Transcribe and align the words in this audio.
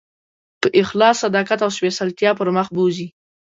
په 0.61 0.67
اخلاص، 0.81 1.15
صداقت 1.23 1.59
او 1.65 1.71
سپېڅلتیا 1.77 2.31
پر 2.39 2.47
مخ 2.55 2.67
بوځي. 2.75 3.07